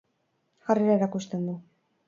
Jarrera 0.69 0.95
erakusten 1.01 1.47
du. 1.51 1.57